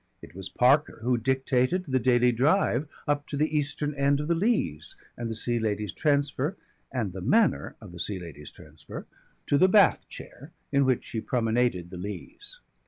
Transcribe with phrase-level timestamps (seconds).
[0.23, 4.33] It was Parker who dictated the daily drive up to the eastern end of the
[4.33, 6.57] Leas and the Sea Lady's transfer,
[6.91, 9.05] and the manner of the Sea Lady's transfer,
[9.45, 12.61] to the bath chair in which she promenaded the Leas.